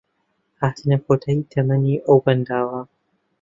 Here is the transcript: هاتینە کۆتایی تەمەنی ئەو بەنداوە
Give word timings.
هاتینە 0.59 0.97
کۆتایی 1.05 1.47
تەمەنی 1.51 2.03
ئەو 2.05 2.17
بەنداوە 2.25 2.81